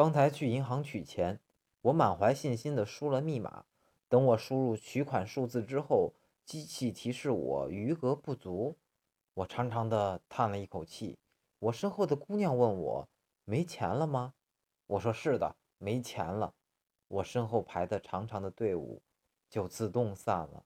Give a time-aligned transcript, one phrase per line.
[0.00, 1.38] 刚才去银行取钱，
[1.82, 3.66] 我满怀信心地输了密码。
[4.08, 6.14] 等我输入取款数字之后，
[6.46, 8.78] 机器提示我余额不足。
[9.34, 11.18] 我长长的叹了一口气。
[11.58, 13.08] 我身后的姑娘问我
[13.44, 14.32] ：“没钱了吗？”
[14.88, 16.54] 我说：“是的，没钱了。”
[17.08, 19.02] 我身后排的长长的队伍
[19.50, 20.64] 就自动散了。